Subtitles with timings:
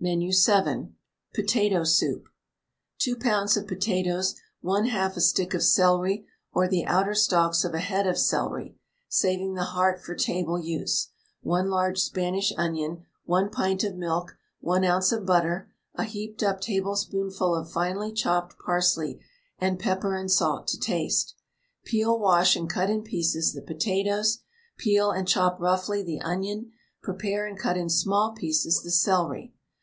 [0.00, 0.90] MENU VII.
[1.34, 2.28] POTATO SOUP.
[2.98, 3.56] 2 lbs.
[3.56, 8.18] of potatoes, 1/2 a stick of celery or the outer stalks of a head of
[8.18, 8.76] celery,
[9.08, 11.08] saving the heart for table use,
[11.40, 15.10] 1 large Spanish onion, 1 pint of milk, 1 oz.
[15.10, 19.18] of butter, a heaped up tablespoonful of finely chopped Parsley,
[19.58, 21.34] and pepper and salt to taste.
[21.84, 24.40] Peel, wash, and cut in pieces the potatoes,
[24.76, 26.70] peel and chop roughly the onion,
[27.02, 29.54] prepare and cut in small pieces the celery.